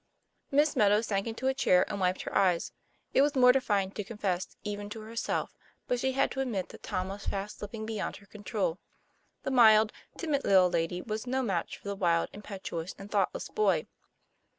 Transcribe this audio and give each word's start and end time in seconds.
Miss 0.49 0.75
Meadow 0.75 1.01
sank 1.01 1.27
into 1.27 1.45
a 1.45 1.53
chair 1.53 1.85
and 1.87 1.99
wiped 1.99 2.23
her 2.23 2.35
eyes. 2.35 2.71
It 3.13 3.21
was 3.21 3.35
mortifying 3.35 3.91
to 3.91 4.03
confess 4.03 4.57
even 4.63 4.89
to 4.89 5.01
herself, 5.01 5.55
but 5.87 5.99
she 5.99 6.13
had 6.13 6.31
to 6.31 6.39
admit 6.39 6.69
that 6.69 6.81
Tom 6.81 7.09
was 7.09 7.27
fast 7.27 7.59
slipping 7.59 7.85
be 7.85 7.97
yond 7.97 8.15
her 8.15 8.25
control. 8.25 8.79
The 9.43 9.51
mild, 9.51 9.91
timid 10.17 10.43
little 10.43 10.71
lady 10.71 11.03
was 11.03 11.27
no 11.27 11.43
match 11.43 11.77
for 11.77 11.87
the 11.87 11.95
wild, 11.95 12.29
impetuous, 12.33 12.93
thoughtless 12.95 13.49
boy. 13.49 13.85